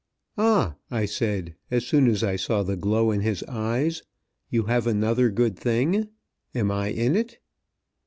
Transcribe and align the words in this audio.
"Ah," 0.39 0.77
I 0.89 1.05
said, 1.05 1.53
as 1.69 1.85
soon 1.85 2.07
as 2.07 2.23
I 2.23 2.35
saw 2.35 2.63
the 2.63 2.75
glow 2.75 3.11
in 3.11 3.21
his 3.21 3.43
eyes, 3.43 4.01
"you 4.49 4.63
have 4.63 4.87
another 4.87 5.29
good 5.29 5.55
thing? 5.59 6.07
Am 6.55 6.71
I 6.71 6.87
in 6.87 7.15
it?" 7.15 7.37